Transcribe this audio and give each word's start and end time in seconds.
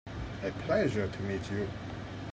A 0.41 0.49
pleasure 0.65 1.07
to 1.07 1.21
meet 1.21 1.51
you. 1.51 1.67